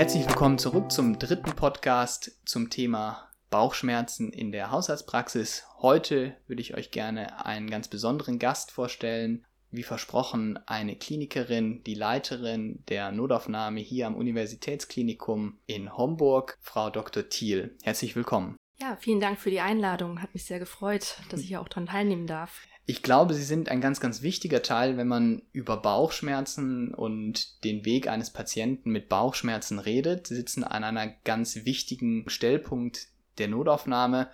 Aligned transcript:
Herzlich 0.00 0.26
willkommen 0.26 0.56
zurück 0.56 0.90
zum 0.90 1.18
dritten 1.18 1.54
Podcast 1.54 2.40
zum 2.46 2.70
Thema 2.70 3.28
Bauchschmerzen 3.50 4.32
in 4.32 4.50
der 4.50 4.70
Hausarztpraxis. 4.70 5.66
Heute 5.82 6.34
würde 6.46 6.62
ich 6.62 6.74
euch 6.74 6.90
gerne 6.90 7.44
einen 7.44 7.68
ganz 7.68 7.86
besonderen 7.86 8.38
Gast 8.38 8.70
vorstellen. 8.70 9.44
Wie 9.70 9.82
versprochen, 9.82 10.58
eine 10.64 10.96
Klinikerin, 10.96 11.84
die 11.84 11.92
Leiterin 11.92 12.82
der 12.88 13.12
Notaufnahme 13.12 13.80
hier 13.80 14.06
am 14.06 14.14
Universitätsklinikum 14.14 15.58
in 15.66 15.94
Homburg, 15.94 16.56
Frau 16.62 16.88
Dr. 16.88 17.28
Thiel. 17.28 17.76
Herzlich 17.82 18.16
willkommen. 18.16 18.56
Ja, 18.80 18.96
vielen 18.98 19.20
Dank 19.20 19.38
für 19.38 19.50
die 19.50 19.60
Einladung. 19.60 20.22
Hat 20.22 20.32
mich 20.32 20.44
sehr 20.44 20.58
gefreut, 20.58 21.16
dass 21.28 21.40
ich 21.40 21.48
hier 21.48 21.60
auch 21.60 21.68
daran 21.68 21.86
teilnehmen 21.86 22.26
darf. 22.26 22.66
Ich 22.86 23.02
glaube, 23.02 23.34
sie 23.34 23.44
sind 23.44 23.68
ein 23.68 23.80
ganz, 23.80 24.00
ganz 24.00 24.22
wichtiger 24.22 24.62
Teil, 24.62 24.96
wenn 24.96 25.06
man 25.06 25.42
über 25.52 25.76
Bauchschmerzen 25.76 26.94
und 26.94 27.62
den 27.62 27.84
Weg 27.84 28.08
eines 28.08 28.30
Patienten 28.30 28.90
mit 28.90 29.08
Bauchschmerzen 29.08 29.78
redet. 29.78 30.26
Sie 30.26 30.34
sitzen 30.34 30.64
an 30.64 30.82
einer 30.82 31.08
ganz 31.24 31.64
wichtigen 31.66 32.28
Stellpunkt 32.28 33.08
der 33.38 33.48
Notaufnahme. 33.48 34.30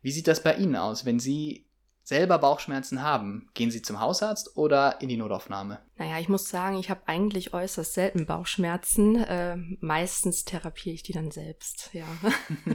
Wie 0.00 0.10
sieht 0.10 0.26
das 0.26 0.42
bei 0.42 0.56
Ihnen 0.56 0.74
aus, 0.74 1.04
wenn 1.04 1.20
Sie 1.20 1.66
selber 2.02 2.38
Bauchschmerzen 2.38 3.02
haben, 3.02 3.48
gehen 3.54 3.70
Sie 3.70 3.82
zum 3.82 4.00
Hausarzt 4.00 4.56
oder 4.56 5.00
in 5.00 5.08
die 5.08 5.16
Notaufnahme? 5.16 5.80
Naja, 5.96 6.18
ich 6.18 6.28
muss 6.28 6.48
sagen, 6.48 6.78
ich 6.78 6.90
habe 6.90 7.02
eigentlich 7.06 7.54
äußerst 7.54 7.94
selten 7.94 8.26
Bauchschmerzen. 8.26 9.16
Äh, 9.16 9.56
meistens 9.80 10.44
therapiere 10.44 10.94
ich 10.94 11.04
die 11.04 11.12
dann 11.12 11.30
selbst, 11.30 11.90
ja. 11.92 12.06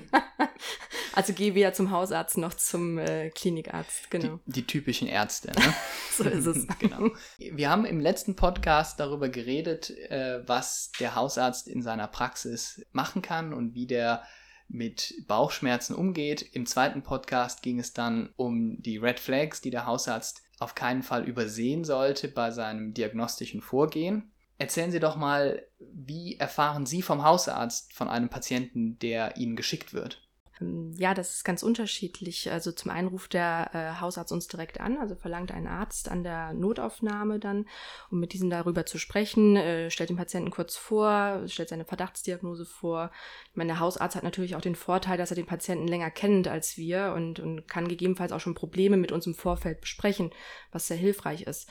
also 1.18 1.34
gehe 1.34 1.56
weder 1.56 1.74
zum 1.74 1.90
Hausarzt 1.90 2.38
noch 2.38 2.54
zum 2.54 3.00
äh, 3.00 3.32
Klinikarzt, 3.32 4.12
genau. 4.12 4.40
Die, 4.46 4.52
die 4.52 4.68
typischen 4.68 5.08
Ärzte, 5.08 5.48
ne? 5.48 5.74
so 6.16 6.24
ist 6.26 6.46
es. 6.46 6.68
genau. 6.80 7.10
Wir 7.40 7.72
haben 7.72 7.86
im 7.86 8.00
letzten 8.00 8.36
Podcast 8.36 9.00
darüber 9.00 9.28
geredet, 9.28 9.90
äh, 10.12 10.48
was 10.48 10.92
der 11.00 11.16
Hausarzt 11.16 11.68
in 11.68 11.82
seiner 11.82 12.06
Praxis 12.06 12.86
machen 12.92 13.24
kann 13.24 13.52
und 13.52 13.74
wie 13.74 13.88
der 13.88 14.22
mit 14.68 15.16
Bauchschmerzen 15.28 15.96
umgeht. 15.96 16.44
Im 16.54 16.68
zweiten 16.68 17.02
Podcast 17.02 17.64
ging 17.64 17.80
es 17.80 17.94
dann 17.94 18.30
um 18.36 18.80
die 18.84 18.98
Red 18.98 19.20
Flags, 19.20 19.60
die 19.60 19.72
der 19.72 19.88
Hausarzt 19.88 20.44
auf 20.60 20.76
keinen 20.76 21.02
Fall 21.02 21.24
übersehen 21.24 21.84
sollte 21.84 22.28
bei 22.28 22.52
seinem 22.52 22.94
diagnostischen 22.94 23.62
Vorgehen. 23.62 24.32
Erzählen 24.60 24.92
Sie 24.92 25.00
doch 25.00 25.16
mal, 25.16 25.66
wie 25.80 26.36
erfahren 26.36 26.86
Sie 26.86 27.02
vom 27.02 27.24
Hausarzt 27.24 27.92
von 27.94 28.08
einem 28.08 28.30
Patienten, 28.30 29.00
der 29.00 29.38
Ihnen 29.38 29.56
geschickt 29.56 29.96
wird? 29.96 30.27
Ähm, 30.62 30.94
ja, 30.98 31.14
das 31.14 31.36
ist 31.36 31.44
ganz 31.44 31.64
unterschiedlich. 31.64 32.52
Also 32.52 32.72
zum 32.72 32.92
einen 32.92 33.08
ruft 33.08 33.34
der 33.34 33.70
äh, 33.74 34.02
Hausarzt 34.02 34.32
uns 34.32 34.48
direkt 34.48 34.80
an, 34.80 34.98
also 34.98 35.16
verlangt 35.16 35.52
ein 35.52 35.68
Arzt 35.68 36.10
an 36.10 36.24
der 36.24 36.54
Notaufnahme 36.54 37.40
dann, 37.40 37.66
um 38.10 38.20
mit 38.20 38.34
diesem 38.34 38.50
darüber 38.50 38.86
zu 38.86 38.98
sprechen, 38.98 39.56
äh, 39.56 39.90
stellt 39.92 40.10
den 40.10 40.18
Patienten 40.18 40.52
kurz 40.52 40.76
vor, 40.76 41.44
stellt 41.48 41.70
seine 41.70 41.86
Verdachtsdiagnose 41.86 42.66
vor. 42.66 43.12
Ich 43.52 43.58
meine, 43.58 43.74
der 43.74 43.80
Hausarzt 43.80 44.16
hat 44.16 44.24
natürlich 44.24 44.56
auch 44.56 44.62
den 44.62 44.76
Vorteil, 44.76 45.18
dass 45.18 45.32
er 45.32 45.36
den 45.36 45.46
Patienten 45.46 45.88
länger 45.88 46.12
kennt 46.12 46.48
als 46.48 46.78
wir 46.78 47.14
und, 47.16 47.40
und 47.40 47.68
kann 47.68 47.88
gegebenenfalls 47.88 48.32
auch 48.32 48.40
schon 48.40 48.56
Probleme 48.56 48.98
mit 48.98 49.12
uns 49.12 49.28
im 49.28 49.36
Vorfeld 49.36 49.82
besprechen, 49.82 50.32
was 50.72 50.88
sehr 50.88 50.98
hilfreich 50.98 51.44
ist. 51.44 51.70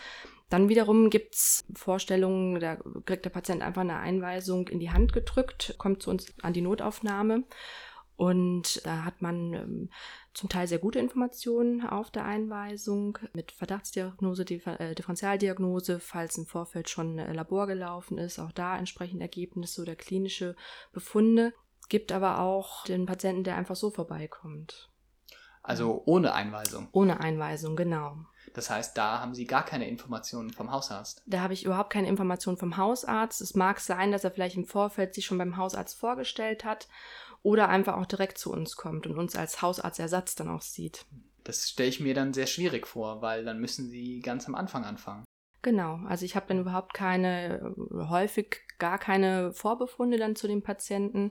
Dann 0.49 0.69
wiederum 0.69 1.11
gibt's 1.11 1.67
Vorstellungen, 1.75 2.61
da 2.61 2.77
kriegt 3.05 3.25
der 3.25 3.31
Patient 3.31 3.63
einfach 3.63 3.81
eine 3.81 3.99
Einweisung 3.99 4.69
in 4.69 4.79
die 4.79 4.93
Hand 4.93 5.13
gedrückt, 5.13 5.75
kommt 5.77 6.03
zu 6.03 6.11
uns 6.11 6.33
an 6.41 6.53
die 6.53 6.61
Notaufnahme 6.61 7.43
und 8.17 8.85
da 8.87 9.05
hat 9.05 9.21
man 9.21 9.53
ähm, 9.53 9.91
zum 10.33 10.49
Teil 10.49 10.67
sehr 10.67 10.79
gute 10.79 10.99
Informationen 10.99 11.87
auf 11.87 12.11
der 12.11 12.25
Einweisung 12.25 13.19
mit 13.35 13.53
Verdachtsdiagnose, 13.53 14.45
äh, 14.45 14.95
Differentialdiagnose, 14.95 16.01
falls 16.01 16.39
im 16.39 16.47
Vorfeld 16.47 16.89
schon 16.89 17.19
äh, 17.19 17.33
Labor 17.33 17.67
gelaufen 17.67 18.17
ist, 18.17 18.39
auch 18.39 18.53
da 18.53 18.79
entsprechend 18.79 19.21
Ergebnisse 19.21 19.83
oder 19.83 19.97
klinische 19.97 20.57
Befunde. 20.93 21.53
Gibt 21.89 22.11
aber 22.11 22.41
auch 22.41 22.85
den 22.85 23.07
Patienten, 23.07 23.45
der 23.45 23.57
einfach 23.57 23.77
so 23.77 23.91
vorbeikommt. 23.91 24.91
Also 25.63 26.03
ohne 26.07 26.33
Einweisung. 26.33 26.89
Ohne 26.93 27.21
Einweisung, 27.21 27.77
genau. 27.77 28.17
Das 28.55 28.71
heißt, 28.71 28.97
da 28.97 29.21
haben 29.21 29.35
Sie 29.35 29.45
gar 29.45 29.65
keine 29.65 29.89
Informationen 29.89 30.51
vom 30.51 30.71
Hausarzt. 30.71 31.23
Da 31.27 31.41
habe 31.41 31.53
ich 31.53 31.65
überhaupt 31.65 31.91
keine 31.91 32.09
Informationen 32.09 32.57
vom 32.57 32.77
Hausarzt. 32.77 33.41
Es 33.41 33.55
mag 33.55 33.81
sein, 33.81 34.13
dass 34.13 34.25
er 34.25 34.31
vielleicht 34.31 34.57
im 34.57 34.65
Vorfeld 34.65 35.15
sich 35.15 35.27
schon 35.27 35.39
beim 35.39 35.57
Hausarzt 35.57 35.99
vorgestellt 35.99 36.65
hat 36.65 36.89
oder 37.47 37.69
einfach 37.69 37.97
auch 37.97 38.07
direkt 38.07 38.39
zu 38.39 38.53
uns 38.53 38.75
kommt 38.75 39.07
und 39.07 39.17
uns 39.17 39.37
als 39.37 39.63
Hausarztersatz 39.63 40.35
dann 40.35 40.49
auch 40.49 40.63
sieht. 40.63 41.07
Das 41.45 41.71
stelle 41.71 41.89
ich 41.89 42.01
mir 42.01 42.13
dann 42.13 42.35
sehr 42.35 42.49
schwierig 42.49 42.89
vor, 42.89 43.23
weil 43.23 43.45
dann 43.45 43.61
müssen 43.61 43.89
Sie 43.89 44.19
ganz 44.19 44.49
am 44.49 44.57
Anfang 44.57 44.85
anfangen. 44.85 45.25
Genau, 45.63 46.01
also 46.09 46.25
ich 46.25 46.35
habe 46.35 46.47
dann 46.49 46.59
überhaupt 46.59 46.93
keine, 46.93 47.73
häufig 48.09 48.63
gar 48.81 48.99
keine 48.99 49.53
Vorbefunde 49.53 50.19
dann 50.19 50.35
zu 50.35 50.49
den 50.49 50.65
Patienten 50.65 51.31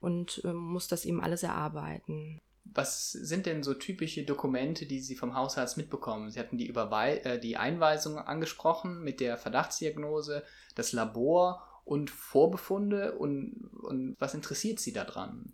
und 0.00 0.42
äh, 0.44 0.52
muss 0.52 0.88
das 0.88 1.06
eben 1.06 1.22
alles 1.22 1.42
erarbeiten. 1.42 2.38
Was 2.64 3.12
sind 3.12 3.46
denn 3.46 3.62
so 3.62 3.72
typische 3.72 4.24
Dokumente, 4.24 4.84
die 4.84 5.00
Sie 5.00 5.16
vom 5.16 5.34
Hausarzt 5.34 5.78
mitbekommen? 5.78 6.30
Sie 6.30 6.38
hatten 6.38 6.58
die, 6.58 6.66
Überwei 6.66 7.16
äh, 7.18 7.40
die 7.40 7.56
Einweisung 7.56 8.18
angesprochen 8.18 9.02
mit 9.02 9.20
der 9.20 9.38
Verdachtsdiagnose, 9.38 10.42
das 10.74 10.92
Labor 10.92 11.75
und 11.86 12.10
Vorbefunde 12.10 13.16
und, 13.16 13.70
und 13.80 14.16
was 14.18 14.34
interessiert 14.34 14.80
Sie 14.80 14.92
daran? 14.92 15.52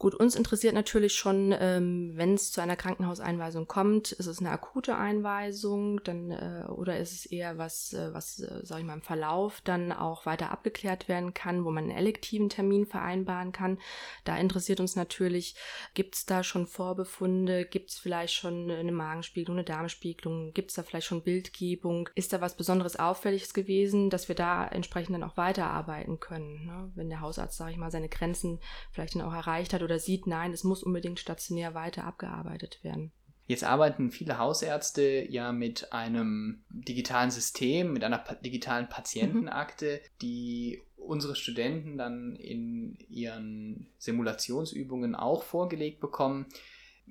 Gut, 0.00 0.14
uns 0.14 0.34
interessiert 0.34 0.72
natürlich 0.72 1.12
schon, 1.12 1.54
ähm, 1.60 2.12
wenn 2.14 2.32
es 2.32 2.52
zu 2.52 2.62
einer 2.62 2.74
Krankenhauseinweisung 2.74 3.68
kommt, 3.68 4.12
ist 4.12 4.24
es 4.24 4.38
eine 4.38 4.50
akute 4.50 4.96
Einweisung, 4.96 6.02
dann 6.04 6.30
äh, 6.30 6.64
oder 6.70 6.98
ist 6.98 7.12
es 7.12 7.26
eher 7.26 7.58
was, 7.58 7.92
äh, 7.92 8.08
was, 8.14 8.40
äh, 8.40 8.60
sag 8.62 8.78
ich 8.78 8.86
mal, 8.86 8.94
im 8.94 9.02
Verlauf 9.02 9.60
dann 9.60 9.92
auch 9.92 10.24
weiter 10.24 10.52
abgeklärt 10.52 11.06
werden 11.08 11.34
kann, 11.34 11.66
wo 11.66 11.70
man 11.70 11.84
einen 11.84 11.98
elektiven 11.98 12.48
Termin 12.48 12.86
vereinbaren 12.86 13.52
kann. 13.52 13.78
Da 14.24 14.38
interessiert 14.38 14.80
uns 14.80 14.96
natürlich, 14.96 15.54
gibt 15.92 16.14
es 16.14 16.24
da 16.24 16.44
schon 16.44 16.66
Vorbefunde, 16.66 17.66
gibt 17.66 17.90
es 17.90 17.98
vielleicht 17.98 18.32
schon 18.32 18.70
eine 18.70 18.92
Magenspiegelung, 18.92 19.58
eine 19.58 19.66
Darmspiegelung, 19.66 20.54
gibt 20.54 20.70
es 20.70 20.76
da 20.76 20.82
vielleicht 20.82 21.08
schon 21.08 21.24
Bildgebung, 21.24 22.08
ist 22.14 22.32
da 22.32 22.40
was 22.40 22.56
Besonderes 22.56 22.96
Auffälliges 22.96 23.52
gewesen, 23.52 24.08
dass 24.08 24.28
wir 24.28 24.34
da 24.34 24.66
entsprechend 24.66 25.14
dann 25.14 25.24
auch 25.24 25.36
weiterarbeiten 25.36 26.20
können, 26.20 26.64
ne? 26.64 26.90
wenn 26.94 27.10
der 27.10 27.20
Hausarzt, 27.20 27.58
sag 27.58 27.70
ich 27.70 27.76
mal, 27.76 27.90
seine 27.90 28.08
Grenzen 28.08 28.60
vielleicht 28.92 29.14
dann 29.14 29.20
auch 29.20 29.34
erreicht 29.34 29.74
hat 29.74 29.89
oder 29.90 29.98
sieht, 29.98 30.26
nein, 30.26 30.52
es 30.52 30.64
muss 30.64 30.82
unbedingt 30.82 31.18
stationär 31.18 31.74
weiter 31.74 32.04
abgearbeitet 32.04 32.78
werden. 32.82 33.12
Jetzt 33.46 33.64
arbeiten 33.64 34.12
viele 34.12 34.38
Hausärzte 34.38 35.26
ja 35.28 35.50
mit 35.50 35.92
einem 35.92 36.62
digitalen 36.68 37.32
System, 37.32 37.92
mit 37.92 38.04
einer 38.04 38.18
pa 38.18 38.36
digitalen 38.36 38.88
Patientenakte, 38.88 40.00
mhm. 40.02 40.08
die 40.22 40.82
unsere 40.96 41.34
Studenten 41.34 41.98
dann 41.98 42.36
in 42.36 42.96
ihren 43.08 43.88
Simulationsübungen 43.98 45.16
auch 45.16 45.42
vorgelegt 45.42 45.98
bekommen. 45.98 46.46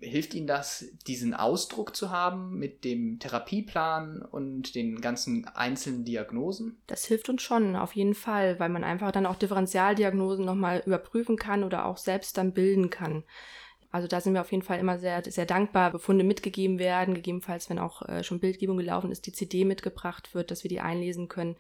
Hilft 0.02 0.34
Ihnen 0.34 0.48
das, 0.48 0.86
diesen 1.08 1.34
Ausdruck 1.34 1.96
zu 1.96 2.10
haben 2.10 2.58
mit 2.58 2.84
dem 2.84 3.20
Therapieplan 3.20 4.22
und 4.22 4.76
den 4.76 5.02
ganzen 5.02 5.46
einzelnen 5.48 6.06
Diagnosen? 6.06 6.78
Das 6.88 7.06
hilft 7.06 7.30
uns 7.30 7.42
schon, 7.42 7.76
auf 7.76 7.94
jeden 7.94 8.16
Fall, 8.16 8.60
weil 8.60 8.70
man 8.70 8.84
einfach 8.84 9.12
dann 9.12 9.26
auch 9.26 9.36
Differentialdiagnosen 9.36 10.46
nochmal 10.46 10.82
überprüfen 10.86 11.38
kann 11.38 11.64
oder 11.64 11.86
auch 11.86 11.98
selbst 11.98 12.38
dann 12.38 12.54
bilden 12.54 12.90
kann. 12.90 13.24
Also 13.92 14.08
da 14.08 14.22
sind 14.22 14.34
wir 14.34 14.42
auf 14.42 14.52
jeden 14.52 14.64
Fall 14.64 14.80
immer 14.80 15.00
sehr, 15.00 15.24
sehr 15.26 15.48
dankbar, 15.48 15.92
Befunde 15.92 16.24
mitgegeben 16.24 16.78
werden, 16.78 17.16
gegebenenfalls, 17.16 17.70
wenn 17.70 17.80
auch 17.80 18.04
äh, 18.08 18.24
schon 18.24 18.40
Bildgebung 18.40 18.78
gelaufen 18.78 19.12
ist, 19.12 19.26
die 19.26 19.32
CD 19.32 19.66
mitgebracht 19.66 20.36
wird, 20.36 20.52
dass 20.52 20.64
wir 20.64 20.70
die 20.70 20.80
einlesen 20.80 21.28
können, 21.28 21.56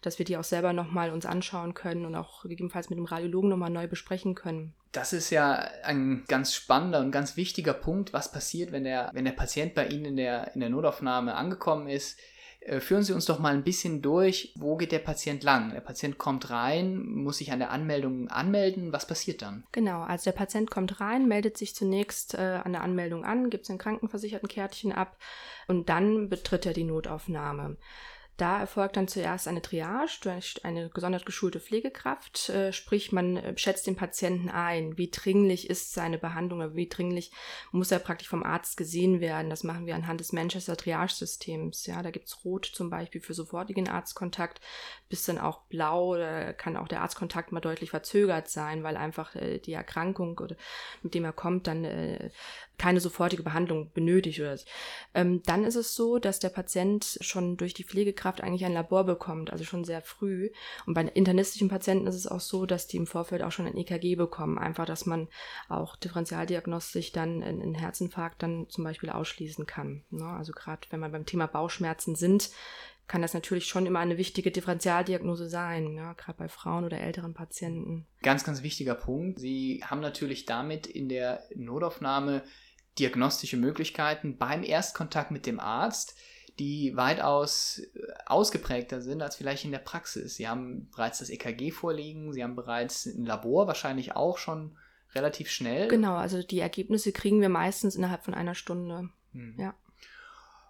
dass 0.00 0.18
wir 0.18 0.24
die 0.24 0.38
auch 0.38 0.44
selber 0.44 0.72
nochmal 0.72 1.10
uns 1.10 1.26
anschauen 1.26 1.74
können 1.74 2.06
und 2.06 2.14
auch 2.14 2.42
gegebenenfalls 2.42 2.88
mit 2.88 2.98
dem 2.98 3.04
Radiologen 3.04 3.50
nochmal 3.50 3.70
neu 3.70 3.86
besprechen 3.86 4.34
können. 4.34 4.72
Das 4.92 5.12
ist 5.12 5.28
ja 5.28 5.68
ein 5.82 6.24
ganz 6.26 6.54
spannender 6.54 7.00
und 7.00 7.10
ganz 7.10 7.36
wichtiger 7.36 7.74
Punkt, 7.74 8.14
was 8.14 8.32
passiert, 8.32 8.72
wenn 8.72 8.84
der, 8.84 9.10
wenn 9.12 9.26
der 9.26 9.32
Patient 9.32 9.74
bei 9.74 9.86
Ihnen 9.88 10.06
in 10.06 10.16
der, 10.16 10.54
in 10.54 10.60
der 10.60 10.70
Notaufnahme 10.70 11.34
angekommen 11.34 11.88
ist 11.88 12.18
führen 12.80 13.02
Sie 13.02 13.12
uns 13.12 13.26
doch 13.26 13.38
mal 13.38 13.54
ein 13.54 13.64
bisschen 13.64 14.00
durch, 14.00 14.54
wo 14.56 14.76
geht 14.76 14.92
der 14.92 14.98
Patient 14.98 15.42
lang? 15.42 15.72
Der 15.72 15.80
Patient 15.80 16.16
kommt 16.18 16.50
rein, 16.50 17.04
muss 17.04 17.38
sich 17.38 17.52
an 17.52 17.58
der 17.58 17.70
Anmeldung 17.70 18.28
anmelden. 18.28 18.92
Was 18.92 19.06
passiert 19.06 19.42
dann? 19.42 19.64
Genau, 19.72 20.02
also 20.02 20.24
der 20.24 20.36
Patient 20.36 20.70
kommt 20.70 21.00
rein, 21.00 21.28
meldet 21.28 21.58
sich 21.58 21.74
zunächst 21.74 22.34
äh, 22.34 22.60
an 22.64 22.72
der 22.72 22.82
Anmeldung 22.82 23.24
an, 23.24 23.50
gibt 23.50 23.66
sein 23.66 23.78
Krankenversichertenkärtchen 23.78 24.92
ab 24.92 25.16
und 25.68 25.88
dann 25.88 26.28
betritt 26.28 26.66
er 26.66 26.72
die 26.72 26.84
Notaufnahme. 26.84 27.76
Da 28.36 28.58
erfolgt 28.58 28.96
dann 28.96 29.06
zuerst 29.06 29.46
eine 29.46 29.62
Triage 29.62 30.18
durch 30.22 30.64
eine 30.64 30.90
gesondert 30.90 31.24
geschulte 31.24 31.60
Pflegekraft, 31.60 32.48
äh, 32.48 32.72
sprich 32.72 33.12
man 33.12 33.36
äh, 33.36 33.56
schätzt 33.56 33.86
den 33.86 33.94
Patienten 33.94 34.48
ein, 34.48 34.98
wie 34.98 35.08
dringlich 35.08 35.70
ist 35.70 35.92
seine 35.92 36.18
Behandlung 36.18 36.58
oder 36.58 36.74
wie 36.74 36.88
dringlich 36.88 37.30
muss 37.70 37.92
er 37.92 38.00
praktisch 38.00 38.28
vom 38.28 38.42
Arzt 38.42 38.76
gesehen 38.76 39.20
werden. 39.20 39.50
Das 39.50 39.62
machen 39.62 39.86
wir 39.86 39.94
anhand 39.94 40.18
des 40.18 40.32
Manchester 40.32 40.76
Triage-Systems. 40.76 41.86
Ja, 41.86 42.02
da 42.02 42.10
gibt's 42.10 42.44
Rot 42.44 42.66
zum 42.66 42.90
Beispiel 42.90 43.20
für 43.20 43.34
sofortigen 43.34 43.88
Arztkontakt, 43.88 44.60
bis 45.08 45.24
dann 45.24 45.38
auch 45.38 45.60
Blau, 45.68 46.16
da 46.16 46.52
kann 46.52 46.76
auch 46.76 46.88
der 46.88 47.02
Arztkontakt 47.02 47.52
mal 47.52 47.60
deutlich 47.60 47.90
verzögert 47.90 48.48
sein, 48.48 48.82
weil 48.82 48.96
einfach 48.96 49.36
äh, 49.36 49.60
die 49.60 49.74
Erkrankung 49.74 50.40
mit 51.02 51.14
dem 51.14 51.24
er 51.24 51.32
kommt 51.32 51.68
dann 51.68 51.84
keine 52.78 53.00
sofortige 53.00 53.42
Behandlung 53.42 53.90
benötigt. 53.92 54.40
Oder, 54.40 54.58
ähm, 55.14 55.42
dann 55.44 55.64
ist 55.64 55.76
es 55.76 55.94
so, 55.94 56.18
dass 56.18 56.38
der 56.38 56.48
Patient 56.48 57.18
schon 57.20 57.56
durch 57.56 57.74
die 57.74 57.84
Pflegekraft 57.84 58.40
eigentlich 58.40 58.64
ein 58.64 58.72
Labor 58.72 59.04
bekommt, 59.04 59.52
also 59.52 59.64
schon 59.64 59.84
sehr 59.84 60.02
früh. 60.02 60.50
Und 60.86 60.94
bei 60.94 61.02
internistischen 61.02 61.68
Patienten 61.68 62.06
ist 62.06 62.16
es 62.16 62.26
auch 62.26 62.40
so, 62.40 62.66
dass 62.66 62.86
die 62.86 62.96
im 62.96 63.06
Vorfeld 63.06 63.42
auch 63.42 63.52
schon 63.52 63.66
ein 63.66 63.76
EKG 63.76 64.16
bekommen. 64.16 64.58
Einfach, 64.58 64.86
dass 64.86 65.06
man 65.06 65.28
auch 65.68 65.96
differentialdiagnostisch 65.96 67.12
dann 67.12 67.42
einen 67.42 67.74
Herzinfarkt 67.74 68.42
dann 68.42 68.68
zum 68.68 68.84
Beispiel 68.84 69.10
ausschließen 69.10 69.66
kann. 69.66 70.04
Ne? 70.10 70.26
Also 70.26 70.52
gerade 70.52 70.82
wenn 70.90 71.00
man 71.00 71.12
beim 71.12 71.26
Thema 71.26 71.46
Bauchschmerzen 71.46 72.16
sind, 72.16 72.50
kann 73.06 73.22
das 73.22 73.34
natürlich 73.34 73.66
schon 73.66 73.86
immer 73.86 73.98
eine 73.98 74.16
wichtige 74.16 74.50
Differentialdiagnose 74.50 75.48
sein, 75.48 75.94
ja, 75.94 76.14
gerade 76.14 76.38
bei 76.38 76.48
Frauen 76.48 76.84
oder 76.84 77.00
älteren 77.00 77.34
Patienten. 77.34 78.06
Ganz, 78.22 78.44
ganz 78.44 78.62
wichtiger 78.62 78.94
Punkt. 78.94 79.38
Sie 79.38 79.82
haben 79.84 80.00
natürlich 80.00 80.46
damit 80.46 80.86
in 80.86 81.08
der 81.08 81.44
Notaufnahme 81.54 82.42
diagnostische 82.98 83.56
Möglichkeiten 83.56 84.38
beim 84.38 84.62
Erstkontakt 84.62 85.30
mit 85.30 85.46
dem 85.46 85.60
Arzt, 85.60 86.16
die 86.58 86.96
weitaus 86.96 87.78
äh, 87.78 88.00
ausgeprägter 88.26 89.00
sind 89.00 89.22
als 89.22 89.36
vielleicht 89.36 89.64
in 89.64 89.72
der 89.72 89.78
Praxis. 89.78 90.36
Sie 90.36 90.48
haben 90.48 90.88
bereits 90.90 91.18
das 91.18 91.28
EKG 91.28 91.72
vorliegen, 91.72 92.32
Sie 92.32 92.42
haben 92.42 92.56
bereits 92.56 93.06
ein 93.06 93.26
Labor 93.26 93.66
wahrscheinlich 93.66 94.14
auch 94.14 94.38
schon 94.38 94.76
relativ 95.14 95.50
schnell. 95.50 95.88
Genau, 95.88 96.14
also 96.14 96.42
die 96.42 96.60
Ergebnisse 96.60 97.12
kriegen 97.12 97.40
wir 97.40 97.48
meistens 97.48 97.96
innerhalb 97.96 98.24
von 98.24 98.34
einer 98.34 98.54
Stunde. 98.54 99.10
Hm. 99.32 99.56
Ja. 99.58 99.74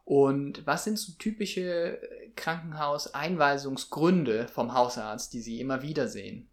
Und 0.04 0.66
was 0.66 0.84
sind 0.84 0.98
so 0.98 1.12
typische 1.18 1.98
Krankenhauseinweisungsgründe 2.36 4.48
vom 4.48 4.74
Hausarzt, 4.74 5.32
die 5.32 5.40
Sie 5.40 5.60
immer 5.60 5.82
wieder 5.82 6.08
sehen? 6.08 6.50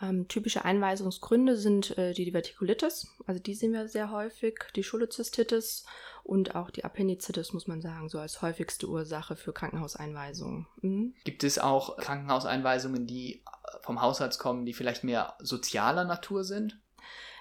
Ähm, 0.00 0.28
typische 0.28 0.64
Einweisungsgründe 0.64 1.56
sind 1.56 1.98
äh, 1.98 2.14
die 2.14 2.24
Divertikulitis, 2.24 3.08
also 3.26 3.40
die 3.40 3.54
sehen 3.54 3.72
wir 3.72 3.88
sehr 3.88 4.12
häufig, 4.12 4.60
die 4.76 4.82
Cholezystitis 4.82 5.84
und 6.22 6.54
auch 6.54 6.70
die 6.70 6.84
Appendizitis, 6.84 7.52
muss 7.52 7.66
man 7.66 7.80
sagen, 7.80 8.08
so 8.08 8.20
als 8.20 8.40
häufigste 8.40 8.88
Ursache 8.88 9.34
für 9.34 9.52
Krankenhauseinweisungen. 9.52 10.68
Mhm. 10.82 11.14
Gibt 11.24 11.42
es 11.42 11.58
auch 11.58 11.96
Krankenhauseinweisungen, 11.96 13.08
die 13.08 13.42
vom 13.80 14.00
Hausarzt 14.00 14.38
kommen, 14.38 14.66
die 14.66 14.72
vielleicht 14.72 15.02
mehr 15.02 15.36
sozialer 15.40 16.04
Natur 16.04 16.44
sind? 16.44 16.78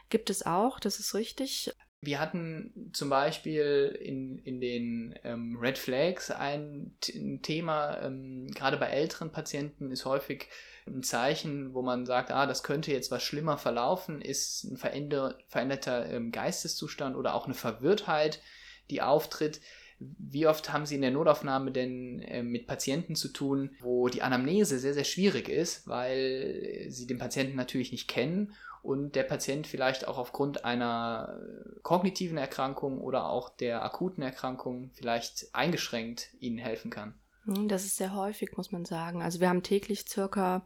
Gibt 0.09 0.31
es 0.31 0.45
auch, 0.45 0.79
das 0.79 0.99
ist 0.99 1.13
richtig. 1.13 1.71
Wir 1.99 2.19
hatten 2.19 2.91
zum 2.94 3.09
Beispiel 3.09 3.97
in, 3.99 4.38
in 4.39 4.61
den 4.61 5.19
ähm, 5.23 5.57
Red 5.59 5.79
Flags 5.79 6.29
ein, 6.29 6.95
ein 7.13 7.41
Thema, 7.41 7.99
ähm, 8.01 8.47
gerade 8.53 8.77
bei 8.77 8.88
älteren 8.88 9.31
Patienten 9.31 9.89
ist 9.89 10.05
häufig 10.05 10.47
ein 10.85 11.01
Zeichen, 11.03 11.73
wo 11.73 11.81
man 11.81 12.05
sagt, 12.05 12.31
ah, 12.31 12.45
das 12.45 12.63
könnte 12.63 12.91
jetzt 12.91 13.09
was 13.09 13.23
schlimmer 13.23 13.57
verlaufen, 13.57 14.21
ist 14.21 14.63
ein 14.63 14.77
veränder, 14.77 15.38
veränderter 15.47 16.07
ähm, 16.09 16.31
Geisteszustand 16.31 17.15
oder 17.15 17.33
auch 17.33 17.45
eine 17.45 17.55
Verwirrtheit, 17.55 18.41
die 18.89 19.01
auftritt. 19.01 19.59
Wie 19.99 20.45
oft 20.47 20.71
haben 20.71 20.85
Sie 20.85 20.95
in 20.95 21.01
der 21.01 21.11
Notaufnahme 21.11 21.71
denn 21.71 22.21
äh, 22.21 22.44
mit 22.44 22.67
Patienten 22.67 23.15
zu 23.15 23.29
tun, 23.29 23.71
wo 23.79 24.07
die 24.09 24.21
Anamnese 24.21 24.79
sehr, 24.79 24.94
sehr 24.94 25.03
schwierig 25.03 25.49
ist, 25.49 25.88
weil 25.88 26.85
Sie 26.89 27.07
den 27.07 27.17
Patienten 27.17 27.55
natürlich 27.55 27.91
nicht 27.91 28.07
kennen 28.07 28.53
und 28.83 29.15
der 29.15 29.23
Patient 29.23 29.67
vielleicht 29.67 30.07
auch 30.07 30.17
aufgrund 30.17 30.63
einer 30.65 31.39
kognitiven 31.81 32.38
Erkrankung 32.38 33.01
oder 33.01 33.29
auch 33.29 33.49
der 33.49 33.83
akuten 33.83 34.21
Erkrankung 34.21 34.91
vielleicht 34.94 35.53
eingeschränkt 35.53 36.29
Ihnen 36.39 36.57
helfen 36.57 36.91
kann. 36.91 37.13
Hm, 37.45 37.67
das 37.67 37.85
ist 37.85 37.97
sehr 37.97 38.13
häufig, 38.13 38.55
muss 38.55 38.71
man 38.71 38.85
sagen. 38.85 39.21
Also 39.21 39.39
wir 39.39 39.49
haben 39.49 39.63
täglich 39.63 40.05
circa 40.07 40.65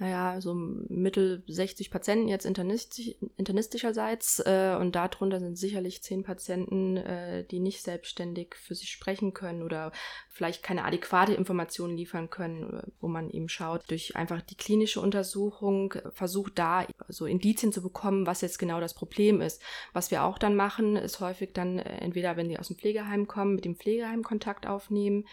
naja, 0.00 0.40
so 0.40 0.54
mittel 0.54 1.42
60 1.46 1.90
Patienten 1.90 2.26
jetzt 2.26 2.46
internistisch, 2.46 3.14
internistischerseits 3.36 4.40
äh, 4.46 4.74
und 4.80 4.96
darunter 4.96 5.40
sind 5.40 5.58
sicherlich 5.58 6.02
10 6.02 6.22
Patienten, 6.22 6.96
äh, 6.96 7.44
die 7.44 7.60
nicht 7.60 7.82
selbstständig 7.82 8.54
für 8.54 8.74
sich 8.74 8.90
sprechen 8.90 9.34
können 9.34 9.62
oder 9.62 9.92
vielleicht 10.30 10.62
keine 10.62 10.86
adäquate 10.86 11.34
Informationen 11.34 11.98
liefern 11.98 12.30
können, 12.30 12.82
wo 13.02 13.08
man 13.08 13.28
eben 13.28 13.50
schaut, 13.50 13.90
durch 13.90 14.16
einfach 14.16 14.40
die 14.40 14.54
klinische 14.54 15.02
Untersuchung 15.02 15.92
versucht 16.12 16.58
da 16.58 16.86
so 17.08 17.26
Indizien 17.26 17.70
zu 17.70 17.82
bekommen, 17.82 18.26
was 18.26 18.40
jetzt 18.40 18.58
genau 18.58 18.80
das 18.80 18.94
Problem 18.94 19.42
ist. 19.42 19.60
Was 19.92 20.10
wir 20.10 20.24
auch 20.24 20.38
dann 20.38 20.56
machen, 20.56 20.96
ist 20.96 21.20
häufig 21.20 21.52
dann 21.52 21.78
äh, 21.78 21.98
entweder, 21.98 22.38
wenn 22.38 22.48
die 22.48 22.58
aus 22.58 22.68
dem 22.68 22.78
Pflegeheim 22.78 23.28
kommen, 23.28 23.54
mit 23.54 23.66
dem 23.66 23.76
Pflegeheim 23.76 24.22
Kontakt 24.22 24.66
aufnehmen, 24.66 25.26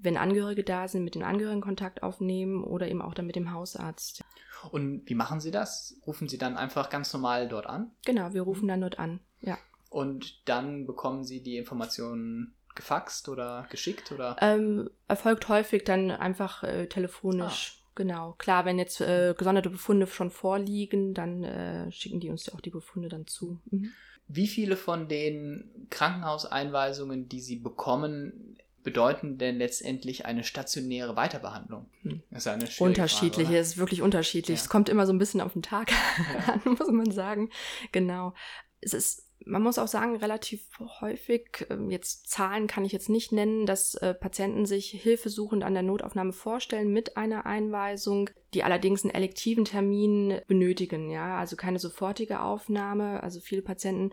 wenn 0.00 0.16
Angehörige 0.16 0.64
da 0.64 0.88
sind, 0.88 1.04
mit 1.04 1.14
den 1.14 1.22
Angehörigen 1.22 1.60
Kontakt 1.60 2.02
aufnehmen 2.02 2.64
oder 2.64 2.88
eben 2.88 3.02
auch 3.02 3.14
dann 3.14 3.26
mit 3.26 3.36
dem 3.36 3.52
Hausarzt. 3.52 4.24
Und 4.70 5.02
wie 5.08 5.14
machen 5.14 5.40
Sie 5.40 5.50
das? 5.50 6.00
Rufen 6.06 6.28
Sie 6.28 6.38
dann 6.38 6.56
einfach 6.56 6.90
ganz 6.90 7.12
normal 7.12 7.48
dort 7.48 7.66
an? 7.66 7.90
Genau, 8.04 8.32
wir 8.32 8.42
rufen 8.42 8.68
dann 8.68 8.80
dort 8.80 8.98
an, 8.98 9.20
ja. 9.40 9.58
Und 9.90 10.48
dann 10.48 10.86
bekommen 10.86 11.24
Sie 11.24 11.42
die 11.42 11.56
Informationen 11.56 12.54
gefaxt 12.74 13.28
oder 13.28 13.66
geschickt 13.70 14.12
oder? 14.12 14.36
Ähm, 14.40 14.90
erfolgt 15.08 15.48
häufig 15.48 15.84
dann 15.84 16.10
einfach 16.10 16.62
äh, 16.62 16.86
telefonisch. 16.86 17.74
Ah. 17.74 17.78
Genau. 17.94 18.34
Klar, 18.38 18.64
wenn 18.64 18.78
jetzt 18.78 19.00
äh, 19.00 19.34
gesonderte 19.36 19.70
Befunde 19.70 20.06
schon 20.06 20.30
vorliegen, 20.30 21.14
dann 21.14 21.42
äh, 21.42 21.90
schicken 21.90 22.20
die 22.20 22.30
uns 22.30 22.48
auch 22.52 22.60
die 22.60 22.70
Befunde 22.70 23.08
dann 23.08 23.26
zu. 23.26 23.58
Mhm. 23.72 23.90
Wie 24.28 24.46
viele 24.46 24.76
von 24.76 25.08
den 25.08 25.88
Krankenhauseinweisungen, 25.90 27.28
die 27.28 27.40
Sie 27.40 27.56
bekommen, 27.56 28.56
bedeuten 28.88 29.36
denn 29.36 29.58
letztendlich 29.58 30.24
eine 30.24 30.44
stationäre 30.44 31.14
Weiterbehandlung? 31.14 31.90
Hm. 32.02 32.22
Das 32.30 32.46
ist 32.46 32.48
eine 32.48 32.68
unterschiedlich, 32.78 33.48
Frage, 33.48 33.58
es 33.58 33.68
ist 33.68 33.76
wirklich 33.76 34.00
unterschiedlich. 34.00 34.58
Ja. 34.58 34.62
Es 34.62 34.70
kommt 34.70 34.88
immer 34.88 35.06
so 35.06 35.12
ein 35.12 35.18
bisschen 35.18 35.42
auf 35.42 35.52
den 35.52 35.62
Tag 35.62 35.90
ja. 35.92 36.54
an, 36.64 36.76
muss 36.78 36.90
man 36.90 37.10
sagen. 37.10 37.50
Genau. 37.92 38.32
Es 38.80 38.94
ist 38.94 39.28
man 39.44 39.62
muss 39.62 39.78
auch 39.78 39.88
sagen, 39.88 40.16
relativ 40.16 40.66
häufig, 41.00 41.66
ähm, 41.70 41.90
jetzt 41.90 42.28
Zahlen 42.28 42.66
kann 42.66 42.84
ich 42.84 42.92
jetzt 42.92 43.08
nicht 43.08 43.32
nennen, 43.32 43.66
dass 43.66 43.94
äh, 43.94 44.14
Patienten 44.14 44.66
sich 44.66 44.90
hilfesuchend 44.90 45.64
an 45.64 45.74
der 45.74 45.82
Notaufnahme 45.82 46.32
vorstellen 46.32 46.92
mit 46.92 47.16
einer 47.16 47.46
Einweisung, 47.46 48.30
die 48.54 48.64
allerdings 48.64 49.04
einen 49.04 49.14
elektiven 49.14 49.64
Termin 49.64 50.40
benötigen, 50.46 51.10
ja, 51.10 51.38
also 51.38 51.56
keine 51.56 51.78
sofortige 51.78 52.40
Aufnahme. 52.40 53.22
Also 53.22 53.40
viele 53.40 53.62
Patienten 53.62 54.12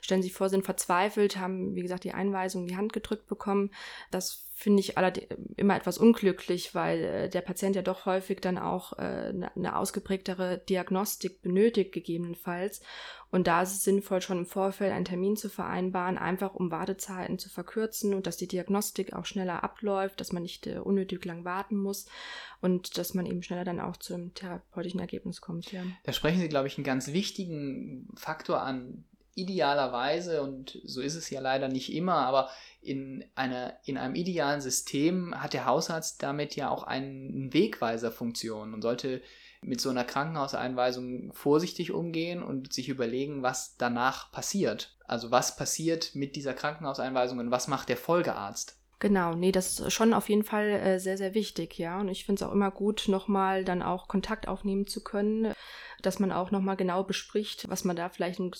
stellen 0.00 0.22
sich 0.22 0.32
vor, 0.32 0.48
sind 0.48 0.64
verzweifelt, 0.64 1.36
haben, 1.36 1.74
wie 1.74 1.82
gesagt, 1.82 2.04
die 2.04 2.14
Einweisung 2.14 2.62
in 2.62 2.68
die 2.68 2.76
Hand 2.76 2.92
gedrückt 2.92 3.26
bekommen. 3.26 3.70
Das 4.10 4.46
finde 4.54 4.80
ich 4.80 4.96
allerdings 4.96 5.26
immer 5.56 5.76
etwas 5.76 5.98
unglücklich, 5.98 6.74
weil 6.74 7.04
äh, 7.04 7.28
der 7.28 7.40
Patient 7.40 7.74
ja 7.74 7.82
doch 7.82 8.06
häufig 8.06 8.40
dann 8.40 8.58
auch 8.58 8.92
äh, 8.98 9.32
ne, 9.32 9.50
eine 9.56 9.76
ausgeprägtere 9.76 10.58
Diagnostik 10.58 11.42
benötigt, 11.42 11.92
gegebenenfalls. 11.92 12.80
Und 13.30 13.46
da 13.46 13.62
ist 13.62 13.72
es 13.72 13.82
sinnvoll, 13.82 14.20
schon 14.20 14.38
im 14.38 14.46
Vorfeld 14.46 14.92
einen 14.92 15.06
Termin 15.06 15.36
zu 15.36 15.48
vereinbaren, 15.48 16.18
einfach 16.18 16.54
um 16.54 16.70
Wartezeiten 16.70 17.38
zu 17.38 17.48
verkürzen 17.48 18.14
und 18.14 18.26
dass 18.26 18.36
die 18.36 18.46
Diagnostik 18.46 19.14
auch 19.14 19.24
schneller 19.24 19.64
abläuft, 19.64 20.20
dass 20.20 20.32
man 20.32 20.42
nicht 20.42 20.66
äh, 20.66 20.78
unnötig 20.78 21.24
lang 21.24 21.44
warten 21.44 21.76
muss 21.76 22.06
und 22.60 22.98
dass 22.98 23.14
man 23.14 23.26
eben 23.26 23.42
schneller 23.42 23.64
dann 23.64 23.71
auch 23.80 23.96
zum 23.96 24.34
therapeutischen 24.34 25.00
Ergebnis 25.00 25.40
kommt. 25.40 25.72
Ja. 25.72 25.82
Da 26.04 26.12
sprechen 26.12 26.40
Sie, 26.40 26.48
glaube 26.48 26.66
ich, 26.66 26.76
einen 26.76 26.84
ganz 26.84 27.08
wichtigen 27.08 28.08
Faktor 28.16 28.62
an. 28.62 29.04
Idealerweise, 29.34 30.42
und 30.42 30.78
so 30.84 31.00
ist 31.00 31.14
es 31.14 31.30
ja 31.30 31.40
leider 31.40 31.68
nicht 31.68 31.94
immer, 31.94 32.16
aber 32.16 32.50
in, 32.82 33.24
einer, 33.34 33.78
in 33.84 33.96
einem 33.96 34.14
idealen 34.14 34.60
System 34.60 35.34
hat 35.40 35.54
der 35.54 35.64
Hausarzt 35.64 36.22
damit 36.22 36.54
ja 36.54 36.68
auch 36.68 36.82
eine 36.82 37.48
Wegweiserfunktion 37.50 38.74
und 38.74 38.82
sollte 38.82 39.22
mit 39.62 39.80
so 39.80 39.90
einer 39.90 40.04
Krankenhauseinweisung 40.04 41.32
vorsichtig 41.32 41.92
umgehen 41.92 42.42
und 42.42 42.72
sich 42.72 42.88
überlegen, 42.88 43.42
was 43.42 43.76
danach 43.78 44.30
passiert. 44.32 44.96
Also 45.06 45.30
was 45.30 45.56
passiert 45.56 46.14
mit 46.14 46.36
dieser 46.36 46.52
Krankenhauseinweisung 46.52 47.38
und 47.38 47.50
was 47.50 47.68
macht 47.68 47.88
der 47.88 47.96
Folgearzt? 47.96 48.81
Genau, 49.02 49.34
nee, 49.34 49.50
das 49.50 49.80
ist 49.80 49.92
schon 49.92 50.14
auf 50.14 50.28
jeden 50.28 50.44
Fall 50.44 50.68
äh, 50.68 51.00
sehr, 51.00 51.18
sehr 51.18 51.34
wichtig, 51.34 51.76
ja. 51.76 51.98
Und 51.98 52.08
ich 52.08 52.24
finde 52.24 52.40
es 52.40 52.48
auch 52.48 52.52
immer 52.52 52.70
gut, 52.70 53.08
nochmal 53.08 53.64
dann 53.64 53.82
auch 53.82 54.06
Kontakt 54.06 54.46
aufnehmen 54.46 54.86
zu 54.86 55.02
können, 55.02 55.54
dass 56.02 56.20
man 56.20 56.30
auch 56.30 56.52
nochmal 56.52 56.76
genau 56.76 57.02
bespricht, 57.02 57.68
was 57.68 57.82
man 57.82 57.96
da 57.96 58.10
vielleicht 58.10 58.38
in 58.38 58.52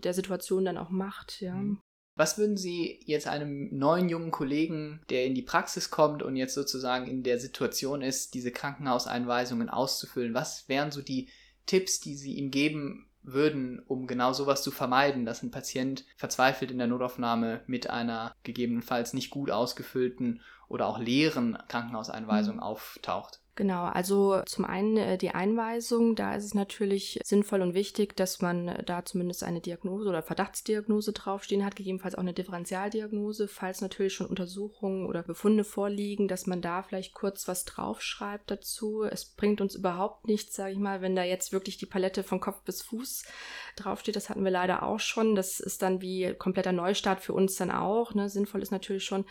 der 0.00 0.14
Situation 0.14 0.64
dann 0.64 0.78
auch 0.78 0.90
macht, 0.90 1.40
ja. 1.40 1.56
Mhm. 1.56 1.80
Was 2.14 2.38
würden 2.38 2.56
Sie 2.56 3.00
jetzt 3.06 3.26
einem 3.26 3.76
neuen 3.76 4.08
jungen 4.08 4.30
Kollegen, 4.30 5.00
der 5.10 5.24
in 5.24 5.34
die 5.34 5.42
Praxis 5.42 5.90
kommt 5.90 6.22
und 6.22 6.36
jetzt 6.36 6.54
sozusagen 6.54 7.08
in 7.08 7.24
der 7.24 7.40
Situation 7.40 8.00
ist, 8.00 8.34
diese 8.34 8.52
Krankenhauseinweisungen 8.52 9.68
auszufüllen, 9.68 10.32
was 10.32 10.68
wären 10.68 10.92
so 10.92 11.02
die 11.02 11.28
Tipps, 11.66 11.98
die 11.98 12.14
Sie 12.14 12.34
ihm 12.34 12.52
geben 12.52 13.07
würden, 13.32 13.82
um 13.86 14.06
genau 14.06 14.32
sowas 14.32 14.62
zu 14.62 14.70
vermeiden, 14.70 15.24
dass 15.24 15.42
ein 15.42 15.50
Patient 15.50 16.04
verzweifelt 16.16 16.70
in 16.70 16.78
der 16.78 16.86
Notaufnahme 16.86 17.62
mit 17.66 17.90
einer 17.90 18.34
gegebenenfalls 18.42 19.14
nicht 19.14 19.30
gut 19.30 19.50
ausgefüllten 19.50 20.40
oder 20.68 20.86
auch 20.86 20.98
leeren 20.98 21.58
Krankenhauseinweisungen 21.68 22.58
mhm. 22.58 22.62
auftaucht. 22.62 23.40
Genau, 23.58 23.86
also 23.86 24.40
zum 24.46 24.64
einen 24.64 24.96
äh, 24.96 25.18
die 25.18 25.30
Einweisung, 25.30 26.14
da 26.14 26.36
ist 26.36 26.44
es 26.44 26.54
natürlich 26.54 27.18
sinnvoll 27.24 27.60
und 27.60 27.74
wichtig, 27.74 28.14
dass 28.14 28.40
man 28.40 28.68
äh, 28.68 28.84
da 28.84 29.04
zumindest 29.04 29.42
eine 29.42 29.60
Diagnose 29.60 30.08
oder 30.08 30.22
Verdachtsdiagnose 30.22 31.12
draufstehen 31.12 31.64
hat, 31.64 31.74
gegebenenfalls 31.74 32.14
auch 32.14 32.20
eine 32.20 32.34
Differentialdiagnose, 32.34 33.48
falls 33.48 33.80
natürlich 33.80 34.14
schon 34.14 34.28
Untersuchungen 34.28 35.06
oder 35.06 35.24
Befunde 35.24 35.64
vorliegen, 35.64 36.28
dass 36.28 36.46
man 36.46 36.62
da 36.62 36.84
vielleicht 36.84 37.14
kurz 37.14 37.48
was 37.48 37.64
draufschreibt 37.64 38.48
dazu. 38.48 39.02
Es 39.02 39.24
bringt 39.24 39.60
uns 39.60 39.74
überhaupt 39.74 40.28
nichts, 40.28 40.54
sage 40.54 40.74
ich 40.74 40.78
mal, 40.78 41.02
wenn 41.02 41.16
da 41.16 41.24
jetzt 41.24 41.52
wirklich 41.52 41.78
die 41.78 41.86
Palette 41.86 42.22
von 42.22 42.38
Kopf 42.38 42.62
bis 42.62 42.82
Fuß 42.82 43.24
draufsteht. 43.74 44.14
Das 44.14 44.30
hatten 44.30 44.44
wir 44.44 44.52
leider 44.52 44.84
auch 44.84 45.00
schon. 45.00 45.34
Das 45.34 45.58
ist 45.58 45.82
dann 45.82 46.00
wie 46.00 46.32
kompletter 46.34 46.70
Neustart 46.70 47.20
für 47.20 47.32
uns 47.32 47.56
dann 47.56 47.72
auch. 47.72 48.14
Ne? 48.14 48.28
Sinnvoll 48.28 48.62
ist 48.62 48.70
natürlich 48.70 49.04
schon. 49.04 49.24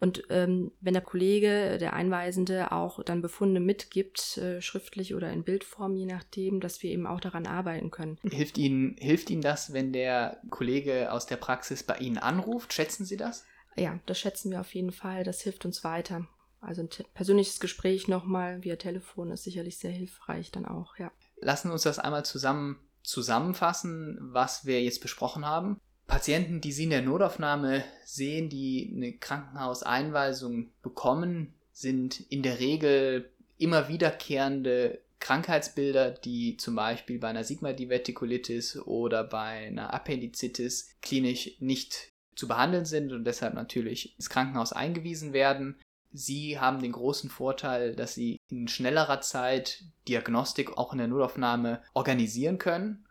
Und 0.00 0.24
ähm, 0.30 0.72
wenn 0.80 0.94
der 0.94 1.02
Kollege, 1.02 1.78
der 1.78 1.94
Einweisende 1.94 2.72
auch 2.72 3.02
dann 3.02 3.22
Befunde 3.22 3.60
mitgibt, 3.66 4.38
äh, 4.38 4.62
schriftlich 4.62 5.14
oder 5.14 5.30
in 5.30 5.44
Bildform, 5.44 5.94
je 5.96 6.06
nachdem, 6.06 6.60
dass 6.60 6.82
wir 6.82 6.90
eben 6.90 7.06
auch 7.06 7.20
daran 7.20 7.46
arbeiten 7.46 7.90
können. 7.90 8.18
Hilft 8.22 8.56
Ihnen, 8.56 8.96
hilft 8.98 9.28
Ihnen 9.28 9.42
das, 9.42 9.72
wenn 9.72 9.92
der 9.92 10.40
Kollege 10.48 11.12
aus 11.12 11.26
der 11.26 11.36
Praxis 11.36 11.82
bei 11.82 11.98
Ihnen 11.98 12.18
anruft? 12.18 12.72
Schätzen 12.72 13.04
Sie 13.04 13.16
das? 13.16 13.44
Ja, 13.76 13.98
das 14.06 14.18
schätzen 14.18 14.50
wir 14.50 14.60
auf 14.60 14.74
jeden 14.74 14.92
Fall. 14.92 15.24
Das 15.24 15.42
hilft 15.42 15.66
uns 15.66 15.84
weiter. 15.84 16.26
Also 16.60 16.82
ein 16.82 16.88
persönliches 17.12 17.60
Gespräch 17.60 18.08
nochmal 18.08 18.64
via 18.64 18.76
Telefon 18.76 19.30
ist 19.30 19.44
sicherlich 19.44 19.76
sehr 19.78 19.90
hilfreich 19.90 20.50
dann 20.50 20.64
auch, 20.64 20.96
ja. 20.98 21.12
Lassen 21.40 21.68
wir 21.68 21.74
uns 21.74 21.82
das 21.82 21.98
einmal 21.98 22.24
zusammen 22.24 22.80
zusammenfassen, 23.02 24.18
was 24.20 24.66
wir 24.66 24.82
jetzt 24.82 25.00
besprochen 25.00 25.46
haben. 25.46 25.80
Patienten, 26.06 26.60
die 26.60 26.72
Sie 26.72 26.84
in 26.84 26.90
der 26.90 27.02
Notaufnahme 27.02 27.84
sehen, 28.04 28.48
die 28.48 28.92
eine 28.94 29.12
Krankenhauseinweisung 29.12 30.70
bekommen, 30.82 31.54
sind 31.72 32.20
in 32.20 32.42
der 32.42 32.58
Regel 32.58 33.30
immer 33.58 33.88
wiederkehrende 33.88 35.00
Krankheitsbilder, 35.18 36.10
die 36.10 36.56
zum 36.56 36.76
Beispiel 36.76 37.18
bei 37.18 37.28
einer 37.28 37.44
Sigma-Divertikulitis 37.44 38.76
oder 38.86 39.24
bei 39.24 39.66
einer 39.66 39.92
Appendizitis 39.94 40.90
klinisch 41.00 41.56
nicht 41.60 42.10
zu 42.34 42.46
behandeln 42.46 42.84
sind 42.84 43.12
und 43.12 43.24
deshalb 43.24 43.54
natürlich 43.54 44.14
ins 44.16 44.28
Krankenhaus 44.28 44.72
eingewiesen 44.72 45.32
werden. 45.32 45.80
Sie 46.12 46.58
haben 46.58 46.80
den 46.80 46.92
großen 46.92 47.30
Vorteil, 47.30 47.96
dass 47.96 48.14
Sie 48.14 48.38
in 48.50 48.68
schnellerer 48.68 49.20
Zeit 49.20 49.84
Diagnostik 50.06 50.76
auch 50.76 50.92
in 50.92 50.98
der 50.98 51.08
Notaufnahme 51.08 51.82
organisieren 51.94 52.58
können. 52.58 53.05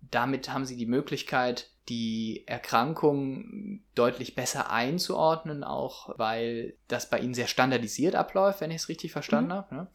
Damit 0.00 0.50
haben 0.52 0.64
Sie 0.64 0.76
die 0.76 0.86
Möglichkeit, 0.86 1.70
die 1.88 2.44
Erkrankung 2.46 3.80
deutlich 3.94 4.34
besser 4.34 4.70
einzuordnen, 4.70 5.64
auch 5.64 6.18
weil 6.18 6.76
das 6.86 7.08
bei 7.08 7.18
ihnen 7.18 7.34
sehr 7.34 7.46
standardisiert 7.46 8.14
abläuft, 8.14 8.60
wenn 8.60 8.70
ich 8.70 8.78
es 8.78 8.88
richtig 8.88 9.12
verstanden 9.12 9.50
mhm. 9.50 9.54
habe. 9.54 9.74
Ne? 9.74 9.86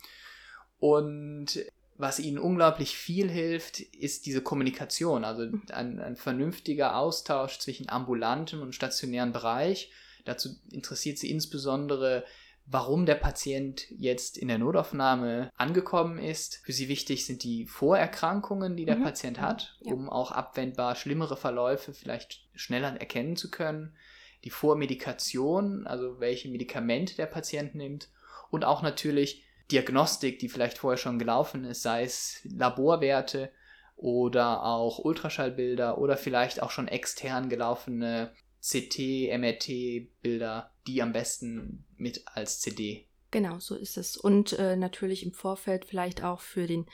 Und 0.79 1.65
was 1.95 2.19
ihnen 2.19 2.39
unglaublich 2.39 2.97
viel 2.97 3.29
hilft, 3.29 3.79
ist 3.79 4.25
diese 4.25 4.41
Kommunikation, 4.41 5.23
also 5.23 5.45
mhm. 5.45 5.63
ein, 5.71 5.99
ein 5.99 6.15
vernünftiger 6.15 6.97
Austausch 6.97 7.59
zwischen 7.59 7.89
ambulantem 7.89 8.61
und 8.61 8.73
stationären 8.73 9.31
Bereich. 9.31 9.91
Dazu 10.25 10.49
interessiert 10.71 11.19
sie 11.19 11.29
insbesondere 11.29 12.25
warum 12.65 13.05
der 13.05 13.15
Patient 13.15 13.89
jetzt 13.91 14.37
in 14.37 14.47
der 14.47 14.57
Notaufnahme 14.57 15.51
angekommen 15.57 16.17
ist. 16.17 16.61
Für 16.63 16.71
sie 16.71 16.87
wichtig 16.87 17.25
sind 17.25 17.43
die 17.43 17.65
Vorerkrankungen, 17.65 18.75
die 18.77 18.85
der 18.85 18.95
mhm. 18.95 19.03
Patient 19.03 19.41
hat, 19.41 19.77
ja. 19.81 19.93
um 19.93 20.09
auch 20.09 20.31
abwendbar 20.31 20.95
schlimmere 20.95 21.37
Verläufe 21.37 21.93
vielleicht 21.93 22.47
schneller 22.55 22.99
erkennen 22.99 23.35
zu 23.35 23.51
können. 23.51 23.95
Die 24.43 24.49
Vormedikation, 24.49 25.87
also 25.87 26.19
welche 26.19 26.49
Medikamente 26.49 27.15
der 27.15 27.27
Patient 27.27 27.75
nimmt. 27.75 28.09
Und 28.49 28.65
auch 28.65 28.81
natürlich 28.81 29.43
Diagnostik, 29.71 30.39
die 30.39 30.49
vielleicht 30.49 30.77
vorher 30.77 30.97
schon 30.97 31.19
gelaufen 31.19 31.65
ist, 31.65 31.81
sei 31.81 32.03
es 32.03 32.41
Laborwerte 32.43 33.51
oder 33.95 34.63
auch 34.63 34.99
Ultraschallbilder 34.99 35.97
oder 35.97 36.17
vielleicht 36.17 36.61
auch 36.61 36.71
schon 36.71 36.87
extern 36.87 37.49
gelaufene 37.49 38.33
CT, 38.61 39.29
MRT-Bilder, 39.37 40.72
die 40.87 41.01
am 41.01 41.13
besten 41.13 41.85
mit 41.97 42.23
als 42.25 42.59
CD. 42.59 43.07
Genau, 43.31 43.59
so 43.59 43.75
ist 43.75 43.97
es. 43.97 44.15
Und 44.15 44.53
äh, 44.53 44.75
natürlich 44.75 45.23
im 45.23 45.33
Vorfeld 45.33 45.85
vielleicht 45.85 46.23
auch 46.23 46.39
für 46.39 46.67
den 46.67 46.85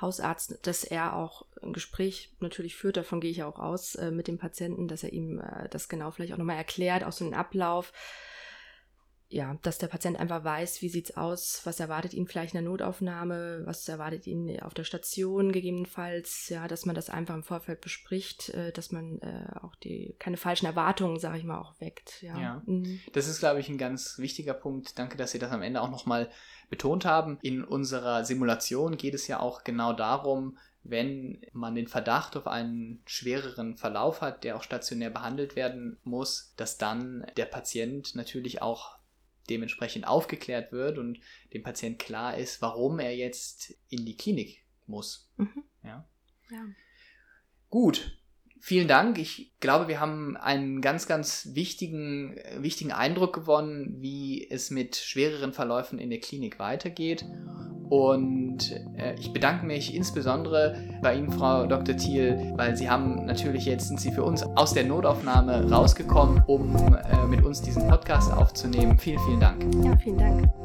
Hausarzt, 0.00 0.58
dass 0.66 0.82
er 0.82 1.14
auch 1.14 1.46
ein 1.62 1.72
Gespräch 1.72 2.34
natürlich 2.40 2.74
führt, 2.74 2.96
davon 2.96 3.20
gehe 3.20 3.30
ich 3.30 3.42
auch 3.42 3.58
aus, 3.58 3.94
äh, 3.94 4.10
mit 4.10 4.26
dem 4.26 4.38
Patienten, 4.38 4.88
dass 4.88 5.04
er 5.04 5.12
ihm 5.12 5.40
äh, 5.40 5.68
das 5.68 5.88
genau 5.88 6.10
vielleicht 6.10 6.32
auch 6.32 6.38
nochmal 6.38 6.56
erklärt, 6.56 7.04
auch 7.04 7.12
so 7.12 7.24
einen 7.24 7.34
Ablauf, 7.34 7.92
ja, 9.34 9.58
dass 9.62 9.78
der 9.78 9.88
Patient 9.88 10.16
einfach 10.16 10.44
weiß, 10.44 10.80
wie 10.80 10.88
sieht's 10.88 11.16
aus, 11.16 11.60
was 11.64 11.80
erwartet 11.80 12.14
ihn 12.14 12.28
vielleicht 12.28 12.54
in 12.54 12.62
der 12.62 12.70
Notaufnahme, 12.70 13.62
was 13.64 13.88
erwartet 13.88 14.28
ihn 14.28 14.60
auf 14.60 14.74
der 14.74 14.84
Station 14.84 15.50
gegebenenfalls, 15.50 16.48
ja, 16.50 16.68
dass 16.68 16.86
man 16.86 16.94
das 16.94 17.10
einfach 17.10 17.34
im 17.34 17.42
Vorfeld 17.42 17.80
bespricht, 17.80 18.50
äh, 18.50 18.70
dass 18.70 18.92
man 18.92 19.18
äh, 19.22 19.46
auch 19.60 19.74
die 19.74 20.14
keine 20.20 20.36
falschen 20.36 20.66
Erwartungen, 20.66 21.18
sage 21.18 21.38
ich 21.38 21.44
mal, 21.44 21.58
auch 21.58 21.80
weckt. 21.80 22.22
Ja, 22.22 22.40
ja. 22.40 22.62
Mhm. 22.66 23.00
das 23.12 23.26
ist, 23.26 23.40
glaube 23.40 23.58
ich, 23.58 23.68
ein 23.68 23.76
ganz 23.76 24.18
wichtiger 24.18 24.54
Punkt. 24.54 24.96
Danke, 25.00 25.16
dass 25.16 25.32
Sie 25.32 25.40
das 25.40 25.50
am 25.50 25.62
Ende 25.62 25.82
auch 25.82 25.90
nochmal 25.90 26.30
betont 26.70 27.04
haben. 27.04 27.38
In 27.42 27.64
unserer 27.64 28.24
Simulation 28.24 28.96
geht 28.96 29.14
es 29.14 29.26
ja 29.26 29.40
auch 29.40 29.64
genau 29.64 29.94
darum, 29.94 30.58
wenn 30.84 31.40
man 31.52 31.74
den 31.74 31.88
Verdacht 31.88 32.36
auf 32.36 32.46
einen 32.46 33.02
schwereren 33.04 33.76
Verlauf 33.76 34.20
hat, 34.20 34.44
der 34.44 34.56
auch 34.56 34.62
stationär 34.62 35.10
behandelt 35.10 35.56
werden 35.56 35.96
muss, 36.04 36.52
dass 36.56 36.78
dann 36.78 37.26
der 37.36 37.46
Patient 37.46 38.14
natürlich 38.14 38.62
auch 38.62 38.93
dementsprechend 39.50 40.06
aufgeklärt 40.06 40.72
wird 40.72 40.98
und 40.98 41.18
dem 41.52 41.62
Patient 41.62 41.98
klar 41.98 42.36
ist, 42.36 42.62
warum 42.62 42.98
er 42.98 43.14
jetzt 43.16 43.74
in 43.88 44.04
die 44.04 44.16
Klinik 44.16 44.64
muss. 44.86 45.30
Mhm. 45.36 45.64
Ja. 45.82 46.08
ja. 46.50 46.66
Gut, 47.68 48.18
vielen 48.60 48.88
Dank. 48.88 49.18
Ich 49.18 49.54
glaube, 49.60 49.88
wir 49.88 50.00
haben 50.00 50.36
einen 50.36 50.80
ganz, 50.80 51.06
ganz 51.06 51.50
wichtigen, 51.54 52.36
wichtigen 52.58 52.92
Eindruck 52.92 53.34
gewonnen, 53.34 54.00
wie 54.00 54.48
es 54.48 54.70
mit 54.70 54.96
schwereren 54.96 55.52
Verläufen 55.52 55.98
in 55.98 56.10
der 56.10 56.20
Klinik 56.20 56.58
weitergeht. 56.58 57.24
Und 57.94 58.72
äh, 58.96 59.14
ich 59.20 59.32
bedanke 59.32 59.64
mich 59.64 59.94
insbesondere 59.94 60.74
bei 61.00 61.14
Ihnen, 61.14 61.30
Frau 61.30 61.64
Dr. 61.64 61.96
Thiel, 61.96 62.52
weil 62.56 62.76
Sie 62.76 62.90
haben 62.90 63.24
natürlich 63.24 63.66
jetzt 63.66 63.86
sind 63.86 64.00
Sie 64.00 64.10
für 64.10 64.24
uns 64.24 64.42
aus 64.42 64.74
der 64.74 64.82
Notaufnahme 64.82 65.70
rausgekommen, 65.70 66.42
um 66.48 66.74
äh, 66.74 67.24
mit 67.28 67.44
uns 67.44 67.62
diesen 67.62 67.86
Podcast 67.86 68.32
aufzunehmen. 68.32 68.98
Vielen, 68.98 69.20
vielen 69.20 69.38
Dank. 69.38 69.62
Ja, 69.84 69.96
vielen 69.96 70.18
Dank. 70.18 70.63